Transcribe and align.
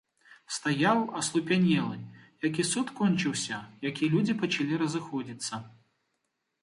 Стаяў, 0.53 1.01
аслупянелы, 1.19 1.97
як 2.47 2.53
і 2.63 2.67
суд 2.71 2.87
кончыўся, 3.01 3.61
як 3.89 4.01
і 4.03 4.11
людзі 4.17 4.39
пачалі 4.41 4.81
разыходзіцца. 4.85 5.55